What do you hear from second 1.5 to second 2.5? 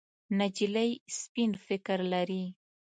فکر لري.